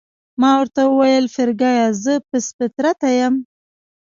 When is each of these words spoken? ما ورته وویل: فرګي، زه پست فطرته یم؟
ما 0.39 0.51
ورته 0.59 0.81
وویل: 0.85 1.25
فرګي، 1.35 1.75
زه 2.03 2.13
پست 2.29 2.49
فطرته 2.57 3.07
یم؟ 3.19 3.35